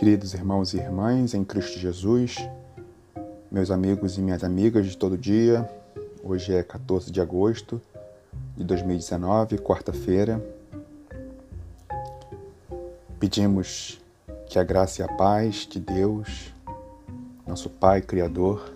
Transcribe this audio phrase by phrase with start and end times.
[0.00, 2.36] Queridos irmãos e irmãs em Cristo Jesus,
[3.50, 5.70] meus amigos e minhas amigas de todo dia,
[6.24, 7.82] hoje é 14 de agosto
[8.56, 10.42] de 2019, quarta-feira.
[13.18, 14.00] Pedimos
[14.48, 16.50] que a graça e a paz de Deus,
[17.46, 18.72] nosso Pai Criador,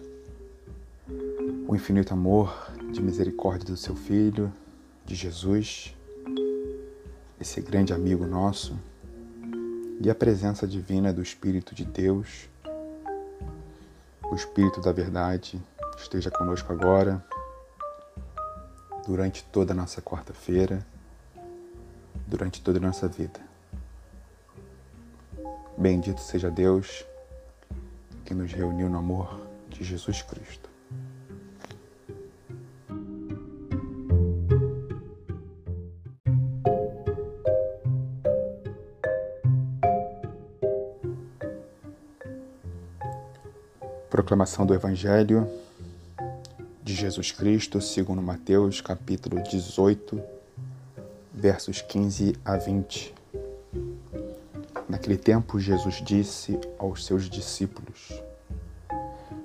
[1.66, 4.52] o infinito amor de misericórdia do seu Filho,
[5.06, 5.96] de Jesus,
[7.40, 8.76] esse grande amigo nosso,
[10.04, 12.46] e a presença divina do Espírito de Deus,
[14.22, 15.58] o Espírito da Verdade,
[15.96, 17.24] esteja conosco agora,
[19.06, 20.86] durante toda a nossa quarta-feira,
[22.26, 23.40] durante toda a nossa vida.
[25.78, 27.02] Bendito seja Deus
[28.26, 29.40] que nos reuniu no amor
[29.70, 30.73] de Jesus Cristo.
[44.14, 45.50] Proclamação do Evangelho
[46.84, 50.22] de Jesus Cristo, segundo Mateus, capítulo 18,
[51.32, 53.12] versos 15 a 20.
[54.88, 58.22] Naquele tempo, Jesus disse aos seus discípulos: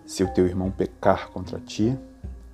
[0.06, 1.97] Se o teu irmão pecar contra ti,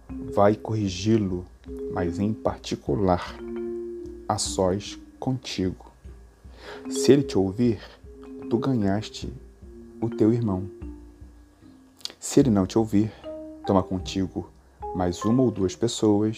[0.10, 1.46] vai corrigi-lo,
[1.92, 3.36] mas em particular,
[4.26, 5.92] a sós contigo.
[6.90, 7.82] Se ele te ouvir,
[8.50, 9.34] tu ganhaste
[10.00, 10.70] o teu irmão.
[12.36, 13.14] Se ele não te ouvir,
[13.66, 14.50] toma contigo
[14.94, 16.38] mais uma ou duas pessoas,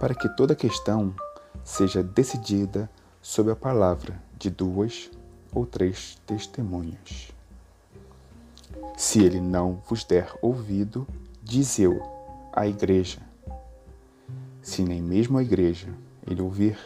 [0.00, 1.14] para que toda questão
[1.62, 2.90] seja decidida
[3.22, 5.08] sob a palavra de duas
[5.52, 7.32] ou três testemunhas.
[8.96, 11.06] Se ele não vos der ouvido,
[11.40, 12.02] diz eu
[12.52, 13.20] à igreja.
[14.60, 15.94] Se nem mesmo a igreja
[16.28, 16.76] ele ouvir,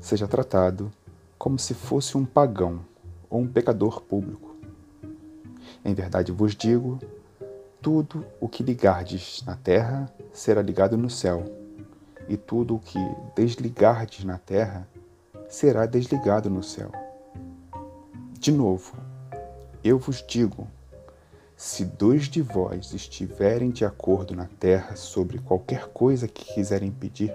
[0.00, 0.90] seja tratado
[1.38, 2.80] como se fosse um pagão
[3.30, 4.56] ou um pecador público.
[5.84, 6.98] Em verdade vos digo
[7.84, 11.44] tudo o que ligardes na terra será ligado no céu,
[12.26, 12.98] e tudo o que
[13.36, 14.88] desligardes na terra
[15.50, 16.90] será desligado no céu.
[18.32, 18.94] De novo,
[19.84, 20.66] eu vos digo:
[21.58, 27.34] se dois de vós estiverem de acordo na terra sobre qualquer coisa que quiserem pedir,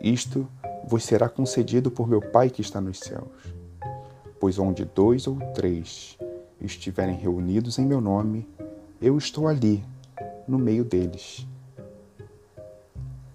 [0.00, 0.48] isto
[0.88, 3.54] vos será concedido por meu Pai que está nos céus.
[4.40, 6.18] Pois onde dois ou três
[6.60, 8.48] estiverem reunidos em meu nome,
[9.02, 9.84] eu estou ali,
[10.46, 11.44] no meio deles.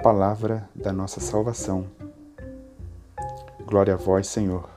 [0.01, 1.85] Palavra da nossa salvação.
[3.66, 4.69] Glória a vós, Senhor.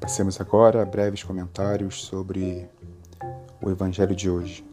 [0.00, 2.68] Passemos agora a breves comentários sobre
[3.62, 4.65] o Evangelho de hoje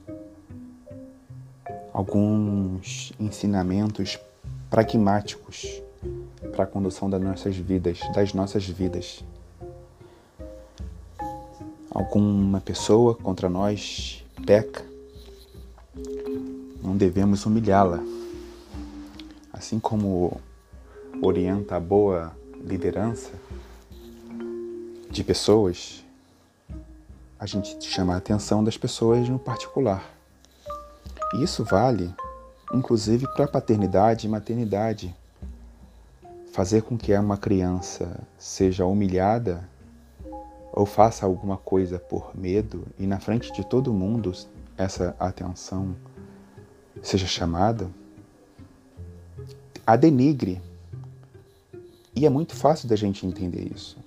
[1.94, 4.20] alguns ensinamentos
[4.70, 5.82] pragmáticos
[6.52, 9.24] para a condução das nossas vidas, das nossas vidas.
[11.92, 14.84] Alguma pessoa contra nós peca,
[16.82, 18.04] não devemos humilhá-la.
[19.54, 20.42] Assim como
[21.22, 23.32] orienta a boa liderança
[25.12, 26.04] de pessoas,
[27.40, 30.23] a gente chama a atenção das pessoas no particular.
[31.34, 32.14] E isso vale,
[32.74, 35.16] inclusive, para paternidade e maternidade.
[36.52, 39.68] Fazer com que uma criança seja humilhada
[40.72, 44.32] ou faça alguma coisa por medo e na frente de todo mundo
[44.78, 45.96] essa atenção
[47.02, 47.90] seja chamada,
[49.86, 50.62] a denigre.
[52.16, 53.98] E é muito fácil da gente entender isso.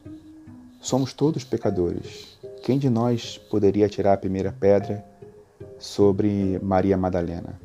[0.80, 2.38] Somos todos pecadores.
[2.62, 5.04] Quem de nós poderia tirar a primeira pedra
[5.78, 7.60] sobre Maria Madalena.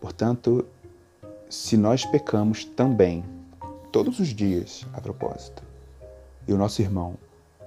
[0.00, 0.64] Portanto,
[1.48, 3.24] se nós pecamos também,
[3.90, 5.62] todos os dias, a propósito,
[6.46, 7.14] e o nosso irmão,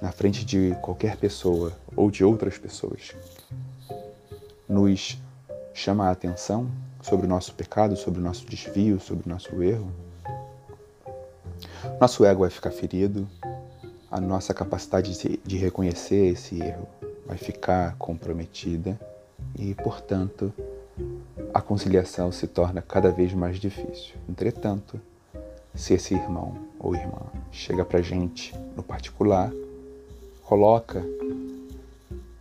[0.02, 3.16] na frente de qualquer pessoa ou de outras pessoas,
[4.68, 5.18] nos
[5.74, 6.70] chama a atenção
[7.02, 9.92] sobre o nosso pecado, sobre o nosso desvio, sobre o nosso erro,
[12.00, 13.28] nosso ego vai ficar ferido,
[14.12, 16.88] a nossa capacidade de reconhecer esse erro
[17.26, 19.00] vai ficar comprometida
[19.58, 20.54] e, portanto,
[21.54, 24.16] a conciliação se torna cada vez mais difícil.
[24.30, 25.00] Entretanto,
[25.74, 29.52] se esse irmão ou irmã chega para gente no particular,
[30.44, 31.04] coloca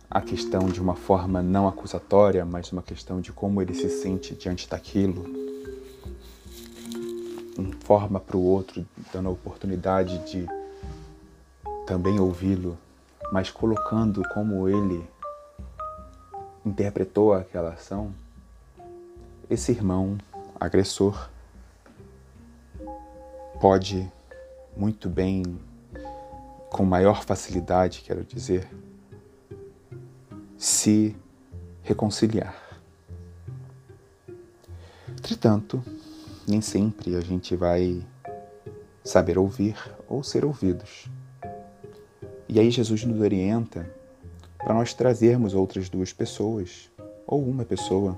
[0.09, 4.33] a questão de uma forma não acusatória, mas uma questão de como ele se sente
[4.35, 5.25] diante daquilo,
[7.57, 10.47] informa para o outro, dando a oportunidade de
[11.85, 12.77] também ouvi-lo
[13.31, 15.07] mas colocando como ele
[16.65, 18.13] interpretou aquela ação,
[19.49, 20.17] esse irmão
[20.59, 21.29] agressor
[23.59, 24.11] pode
[24.75, 25.43] muito bem,
[26.69, 28.67] com maior facilidade, quero dizer,
[30.57, 31.15] se
[31.81, 32.55] reconciliar.
[35.09, 35.83] Entretanto,
[36.47, 38.05] nem sempre a gente vai
[39.03, 39.75] saber ouvir
[40.07, 41.09] ou ser ouvidos.
[42.47, 43.89] E aí Jesus nos orienta
[44.57, 46.89] para nós trazermos outras duas pessoas
[47.25, 48.17] ou uma pessoa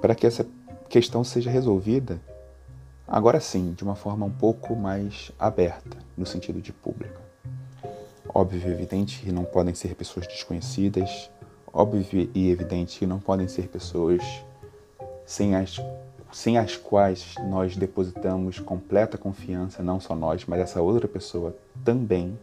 [0.00, 0.46] para que essa
[0.88, 2.20] questão seja resolvida,
[3.06, 7.20] agora sim, de uma forma um pouco mais aberta, no sentido de pública.
[8.32, 11.30] Óbvio e evidente que não podem ser pessoas desconhecidas,
[11.72, 14.22] óbvio e evidente que não podem ser pessoas
[15.24, 15.80] sem as,
[16.32, 22.38] sem as quais nós depositamos completa confiança, não só nós, mas essa outra pessoa também.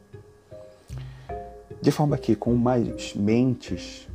[1.83, 4.07] De forma que, com mais mentes,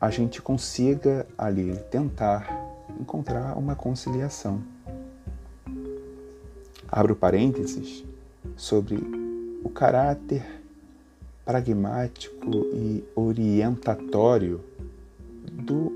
[0.00, 2.60] a gente consiga ali tentar
[2.98, 4.60] encontrar uma conciliação.
[6.88, 8.04] Abro parênteses
[8.56, 8.96] sobre
[9.62, 10.44] o caráter
[11.44, 14.60] pragmático e orientatório
[15.48, 15.92] do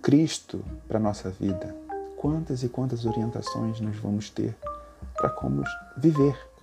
[0.00, 1.74] Cristo para a nossa vida.
[2.16, 4.54] Quantas e quantas orientações nós vamos ter
[5.16, 5.64] para como
[5.96, 6.53] viver.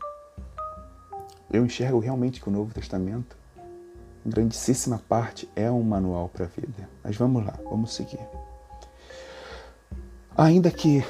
[1.51, 3.35] Eu enxergo realmente que o Novo Testamento,
[4.25, 6.87] em grandíssima parte, é um manual para a vida.
[7.03, 8.19] Mas vamos lá, vamos seguir.
[10.37, 11.03] Ainda que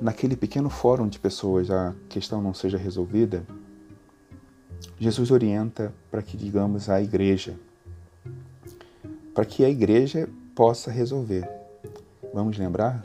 [0.00, 3.44] naquele pequeno fórum de pessoas a questão não seja resolvida,
[4.98, 7.58] Jesus orienta para que digamos à igreja,
[9.34, 11.48] para que a igreja possa resolver.
[12.32, 13.04] Vamos lembrar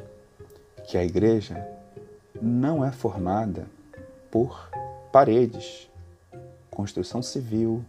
[0.88, 1.68] que a igreja
[2.40, 3.66] não é formada
[4.30, 4.70] por
[5.12, 5.90] paredes,
[6.75, 7.83] construção civil,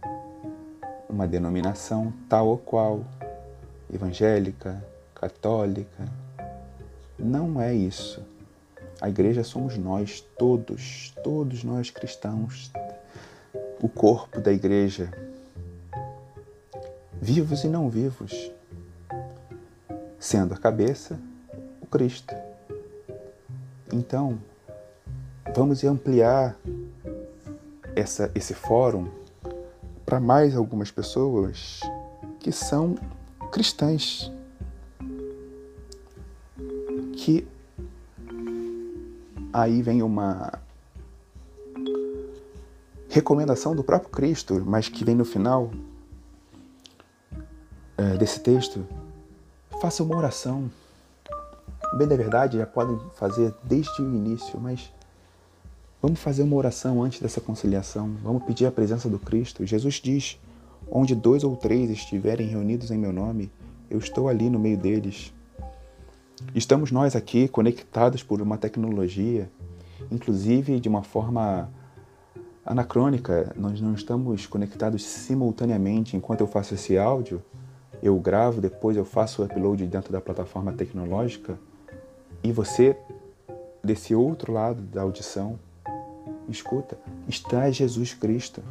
[1.09, 3.03] uma denominação tal ou qual,
[3.93, 4.81] evangélica,
[5.13, 6.05] católica.
[7.19, 8.25] Não é isso.
[9.01, 12.71] A igreja somos nós, todos, todos nós cristãos,
[13.81, 15.11] o corpo da igreja,
[17.21, 18.51] vivos e não vivos,
[20.17, 21.19] sendo a cabeça
[21.81, 22.33] o Cristo.
[23.91, 24.39] Então,
[25.53, 26.57] vamos ampliar
[27.97, 29.07] essa, esse fórum
[30.05, 31.81] para mais algumas pessoas
[32.39, 32.95] que são
[33.51, 34.31] cristãs,
[37.13, 37.47] que
[39.51, 40.59] aí vem uma
[43.09, 45.71] recomendação do próprio Cristo, mas que vem no final
[47.97, 48.85] é, desse texto,
[49.81, 50.69] faça uma oração.
[51.97, 54.91] Bem da verdade, já podem fazer desde o início, mas
[56.01, 58.15] vamos fazer uma oração antes dessa conciliação.
[58.23, 59.65] Vamos pedir a presença do Cristo.
[59.65, 60.39] Jesus diz:
[60.89, 63.51] Onde dois ou três estiverem reunidos em meu nome,
[63.89, 65.33] eu estou ali no meio deles.
[66.53, 69.49] Estamos nós aqui conectados por uma tecnologia,
[70.11, 71.69] inclusive de uma forma
[72.65, 77.41] anacrônica, nós não estamos conectados simultaneamente enquanto eu faço esse áudio,
[78.03, 81.57] eu gravo, depois eu faço o upload dentro da plataforma tecnológica
[82.43, 82.95] e você,
[83.83, 85.57] desse outro lado da audição,
[86.49, 88.63] escuta, está Jesus Cristo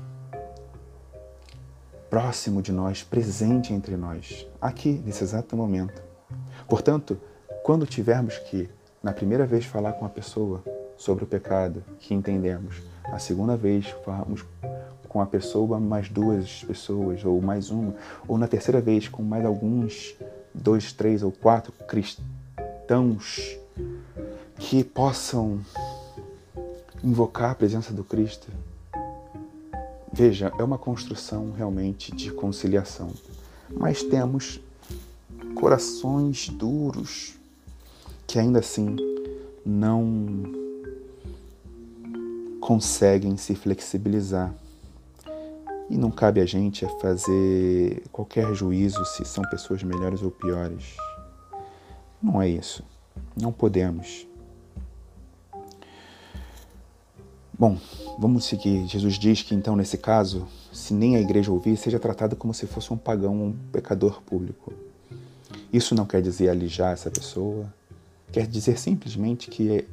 [2.09, 6.03] próximo de nós, presente entre nós, aqui, nesse exato momento.
[6.69, 7.19] Portanto,
[7.63, 8.69] quando tivermos que,
[9.03, 10.63] na primeira vez, falar com a pessoa
[10.97, 14.45] sobre o pecado que entendemos, a segunda vez falamos
[15.09, 17.95] com a pessoa mais duas pessoas, ou mais uma,
[18.27, 20.17] ou na terceira vez com mais alguns,
[20.55, 23.59] dois, três ou quatro cristãos
[24.59, 25.61] que possam
[27.07, 28.49] invocar a presença do Cristo.
[30.13, 33.13] Veja, é uma construção realmente de conciliação,
[33.71, 34.61] mas temos
[35.55, 37.35] corações duros
[38.27, 38.97] que ainda assim
[39.65, 40.43] não
[42.61, 44.53] conseguem se flexibilizar.
[45.89, 50.97] E não cabe a gente a fazer qualquer juízo se são pessoas melhores ou piores.
[52.21, 52.83] Não é isso.
[53.41, 54.27] Não podemos.
[57.59, 57.79] Bom,
[58.19, 58.87] vamos seguir.
[58.87, 62.67] Jesus diz que então, nesse caso, se nem a igreja ouvir, seja tratado como se
[62.67, 64.75] fosse um pagão, um pecador público.
[65.73, 67.73] Isso não quer dizer alijar essa pessoa,
[68.31, 69.89] quer dizer simplesmente que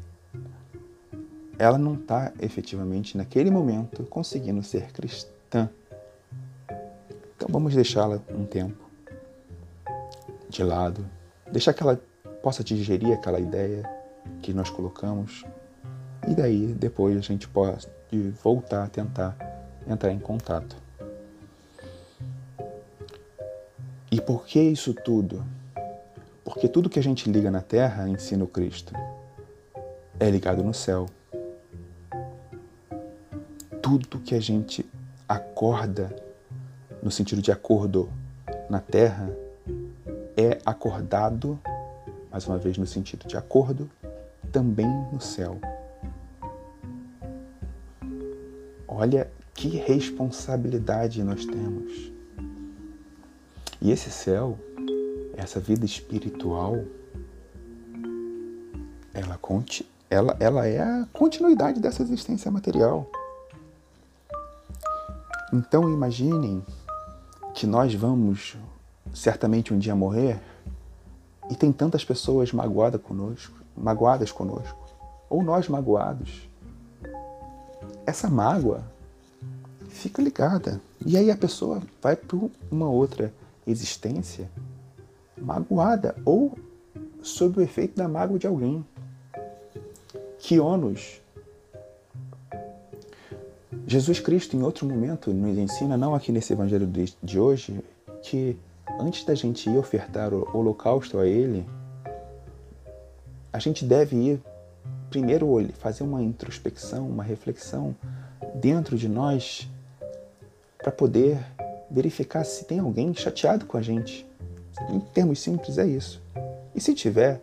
[1.58, 5.70] ela não está efetivamente naquele momento conseguindo ser cristã.
[7.38, 8.84] Então vamos deixá-la um tempo
[10.50, 11.06] de lado,
[11.50, 11.96] deixar que ela
[12.42, 13.90] possa digerir aquela ideia
[14.42, 15.46] que nós colocamos
[16.28, 17.88] e daí depois a gente pode
[18.44, 19.36] voltar a tentar
[19.88, 20.76] entrar em contato.
[24.12, 25.44] E por que isso tudo?
[26.44, 28.94] Porque tudo que a gente liga na terra, ensina o Cristo,
[30.20, 31.08] é ligado no céu.
[33.82, 34.86] Tudo que a gente
[35.28, 36.16] acorda,
[37.02, 38.10] no sentido de acordo
[38.70, 39.30] na terra,
[40.38, 41.60] é acordado,
[42.32, 43.90] mais uma vez no sentido de acordo,
[44.52, 45.60] também no céu.
[48.96, 52.12] Olha que responsabilidade nós temos.
[53.82, 54.58] E esse céu,
[55.36, 56.84] essa vida espiritual,
[59.12, 59.40] ela,
[60.10, 63.10] ela, ela é a continuidade dessa existência material.
[65.52, 66.64] Então imaginem
[67.56, 68.56] que nós vamos
[69.12, 70.40] certamente um dia morrer
[71.50, 74.80] e tem tantas pessoas magoadas conosco, magoadas conosco,
[75.30, 76.48] ou nós magoados.
[78.06, 78.84] Essa mágoa
[79.90, 80.82] fica ligada.
[81.06, 82.38] E aí a pessoa vai para
[82.72, 83.34] uma outra
[83.66, 84.50] existência
[85.38, 86.58] magoada ou
[87.22, 88.86] sob o efeito da mágoa de alguém.
[90.40, 91.22] Que ônus.
[93.86, 96.90] Jesus Cristo, em outro momento, nos ensina, não aqui nesse evangelho
[97.22, 97.84] de hoje,
[98.22, 98.58] que
[99.00, 101.66] antes da gente ir ofertar o holocausto a Ele,
[103.52, 104.42] a gente deve ir
[105.14, 107.96] primeiro fazer uma introspecção, uma reflexão
[108.56, 109.70] dentro de nós
[110.80, 111.38] para poder
[111.90, 114.26] verificar se tem alguém chateado com a gente.
[114.90, 116.20] Em termos simples, é isso.
[116.74, 117.40] E se tiver,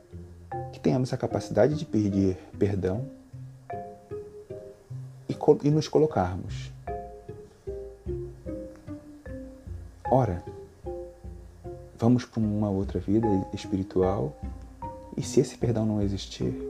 [0.73, 3.09] que tenhamos a capacidade de pedir perdão
[5.29, 6.73] e, e nos colocarmos.
[10.11, 10.43] Ora,
[11.97, 14.37] vamos para uma outra vida espiritual
[15.17, 16.70] e se esse perdão não existir,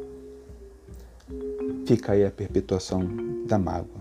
[1.90, 3.02] fica aí a perpetuação
[3.48, 4.00] da mágoa.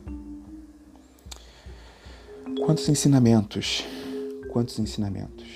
[2.63, 3.83] Quantos ensinamentos,
[4.51, 5.47] quantos ensinamentos.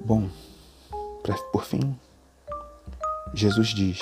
[0.00, 0.28] Bom,
[1.20, 1.98] pra, por fim,
[3.34, 3.98] Jesus diz: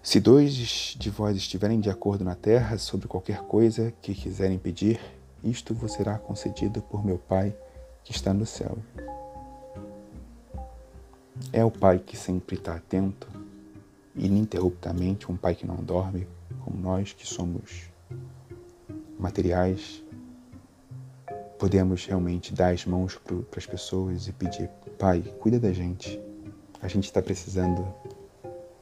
[0.00, 0.54] Se dois
[0.96, 5.00] de vós estiverem de acordo na terra sobre qualquer coisa que quiserem pedir,
[5.42, 7.52] isto vos será concedido por meu Pai
[8.04, 8.78] que está no céu.
[11.52, 13.28] É o Pai que sempre está atento,
[14.14, 16.26] ininterruptamente, um Pai que não dorme,
[16.60, 17.90] como nós que somos
[19.18, 20.02] materiais,
[21.58, 26.20] podemos realmente dar as mãos para as pessoas e pedir: Pai, cuida da gente.
[26.80, 27.92] A gente está precisando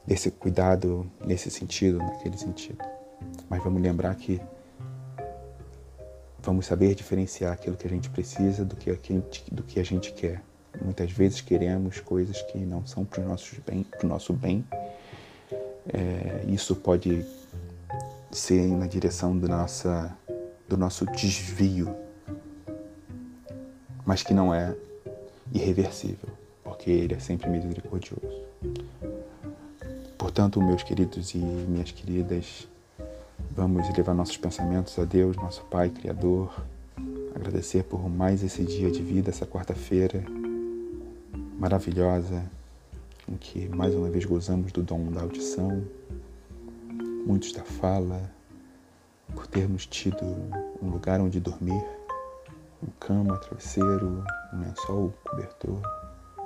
[0.05, 2.83] desse cuidado nesse sentido, naquele sentido.
[3.49, 4.41] Mas vamos lembrar que
[6.41, 9.83] vamos saber diferenciar aquilo que a gente precisa do que a gente, do que a
[9.83, 10.43] gente quer.
[10.81, 14.65] Muitas vezes queremos coisas que não são para o nosso bem.
[15.87, 17.25] É, isso pode
[18.31, 20.15] ser na direção do, nossa,
[20.67, 21.95] do nosso desvio,
[24.05, 24.75] mas que não é
[25.53, 26.29] irreversível,
[26.63, 28.43] porque Ele é sempre misericordioso.
[30.17, 32.67] Portanto, meus queridos e minhas queridas,
[33.51, 36.51] vamos levar nossos pensamentos a Deus, nosso Pai Criador,
[37.35, 40.23] agradecer por mais esse dia de vida, essa quarta-feira
[41.63, 42.43] maravilhosa,
[43.25, 45.81] em que mais uma vez gozamos do dom da audição,
[47.25, 48.29] muitos da fala,
[49.33, 50.25] por termos tido
[50.81, 51.81] um lugar onde dormir,
[52.81, 55.79] uma cama, travesseiro, um lençol, cobertor,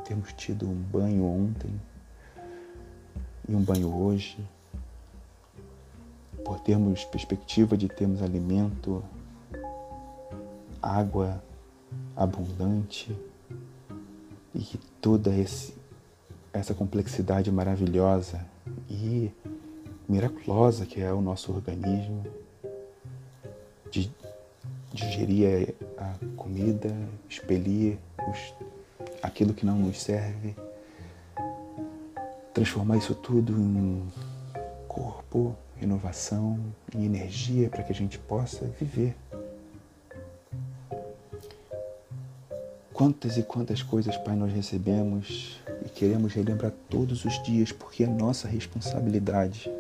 [0.06, 1.82] termos tido um banho ontem
[3.50, 4.38] e um banho hoje,
[6.46, 9.04] por termos perspectiva de termos alimento,
[10.80, 11.44] água
[12.16, 13.18] abundante
[14.54, 15.74] e toda esse,
[16.54, 18.46] essa complexidade maravilhosa
[18.90, 19.32] e
[20.08, 22.24] miraculosa que é o nosso organismo,
[23.92, 24.12] de
[24.94, 26.94] digerir a comida,
[27.30, 27.98] expelir
[28.30, 28.54] os,
[29.22, 30.56] aquilo que não nos serve,
[32.54, 34.08] transformar isso tudo em
[34.88, 36.60] corpo, renovação,
[36.96, 39.16] em energia para que a gente possa viver.
[42.98, 48.08] Quantas e quantas coisas, Pai, nós recebemos e queremos relembrar todos os dias, porque é
[48.08, 49.72] nossa responsabilidade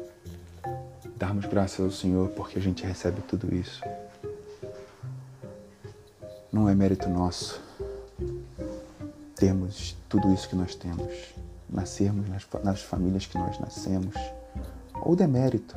[1.15, 3.81] darmos graças ao Senhor porque a gente recebe tudo isso.
[6.53, 7.59] Não é mérito nosso
[9.33, 11.11] termos tudo isso que nós temos,
[11.67, 14.13] nascermos nas, nas famílias que nós nascemos,
[15.01, 15.75] ou demérito.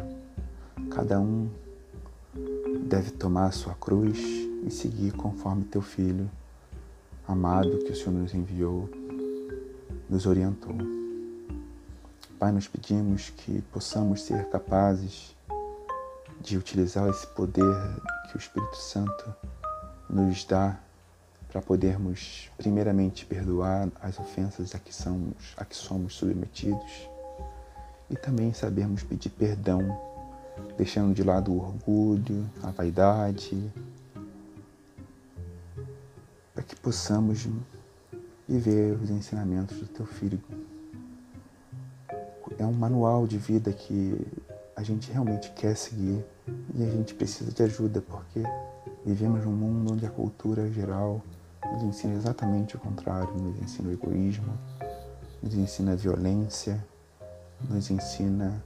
[0.91, 1.49] Cada um
[2.85, 6.31] deve tomar a sua cruz e seguir conforme teu filho
[7.31, 8.91] amado que o Senhor nos enviou,
[10.09, 10.75] nos orientou.
[12.39, 15.37] Pai, nós pedimos que possamos ser capazes
[16.41, 17.77] de utilizar esse poder
[18.29, 19.35] que o Espírito Santo
[20.09, 20.77] nos dá
[21.53, 27.09] para podermos primeiramente perdoar as ofensas a que somos, a que somos submetidos
[28.09, 30.01] e também sabermos pedir perdão,
[30.77, 33.71] deixando de lado o orgulho, a vaidade,
[36.71, 37.49] que possamos
[38.49, 40.41] viver os ensinamentos do teu filho.
[42.57, 44.17] É um manual de vida que
[44.77, 46.25] a gente realmente quer seguir
[46.73, 48.45] e a gente precisa de ajuda porque
[49.05, 51.21] vivemos num mundo onde a cultura geral
[51.73, 54.57] nos ensina exatamente o contrário, nos ensina o egoísmo,
[55.43, 56.85] nos ensina a violência,
[57.69, 58.63] nos ensina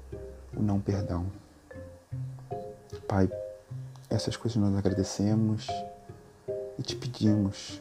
[0.55, 1.25] o não perdão.
[3.09, 3.31] Pai,
[4.11, 5.67] essas coisas nós agradecemos
[6.79, 7.81] e te pedimos,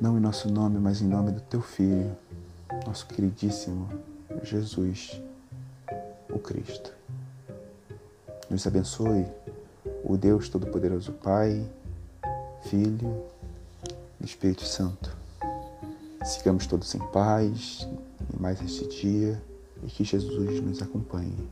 [0.00, 2.16] não em nosso nome, mas em nome do teu Filho,
[2.86, 3.86] nosso queridíssimo
[4.42, 5.20] Jesus,
[6.30, 6.90] o Cristo.
[8.48, 9.26] Nos abençoe
[10.02, 11.68] o Deus Todo-Poderoso Pai,
[12.62, 13.24] Filho
[14.20, 15.14] e Espírito Santo.
[16.24, 17.86] Sigamos todos em paz
[18.34, 19.40] em mais este dia
[19.82, 21.48] e que Jesus nos acompanhe.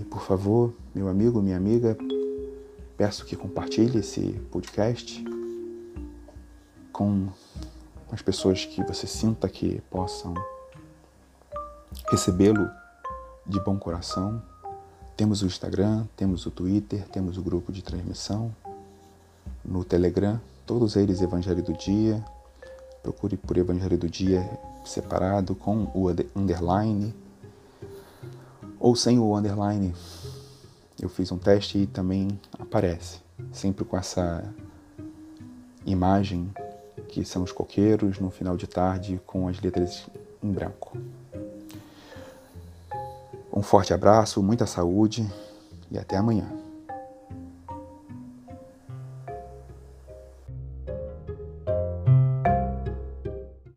[0.00, 1.96] E por favor, meu amigo, minha amiga,
[2.96, 5.33] peço que compartilhe esse podcast
[6.94, 7.28] com
[8.12, 10.32] as pessoas que você sinta que possam
[12.08, 12.70] recebê-lo
[13.44, 14.40] de bom coração.
[15.16, 18.54] Temos o Instagram, temos o Twitter, temos o grupo de transmissão,
[19.64, 22.24] no Telegram, todos eles Evangelho do Dia.
[23.02, 24.48] Procure por Evangelho do Dia
[24.84, 27.12] separado com o underline
[28.78, 29.92] ou sem o underline.
[31.00, 33.18] Eu fiz um teste e também aparece,
[33.52, 34.44] sempre com essa
[35.84, 36.50] imagem
[37.14, 40.04] que são os coqueiros no final de tarde com as letras
[40.42, 40.98] em branco.
[43.52, 45.24] Um forte abraço, muita saúde
[45.92, 46.63] e até amanhã.